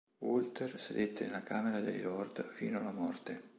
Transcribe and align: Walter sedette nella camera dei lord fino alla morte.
Walter 0.23 0.79
sedette 0.79 1.25
nella 1.25 1.43
camera 1.43 1.79
dei 1.79 2.01
lord 2.01 2.43
fino 2.53 2.79
alla 2.79 2.91
morte. 2.91 3.49